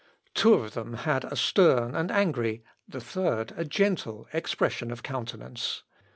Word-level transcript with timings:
Two 0.33 0.55
of 0.55 0.73
them 0.73 0.93
had 0.95 1.25
a 1.25 1.35
stern 1.35 1.93
and 1.93 2.09
angry, 2.09 2.63
the 2.87 2.99
third, 2.99 3.53
a 3.55 3.63
gentle 3.63 4.27
expression 4.33 4.89
of 4.89 5.03
countenance. 5.03 5.83